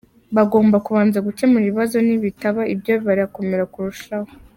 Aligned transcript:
Bagomba 0.35 0.77
kubanza 0.85 1.17
gukemura 1.27 1.63
ikibazo, 1.65 1.97
nibitaba 2.01 2.61
ibyo 2.73 2.93
birakomera 3.05 3.63
kurushaho. 3.73 4.29